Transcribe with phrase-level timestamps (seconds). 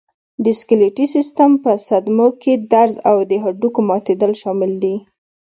[0.43, 4.95] د سکلېټي سیستم په صدمو کې درز او د هډوکو ماتېدل شامل دي.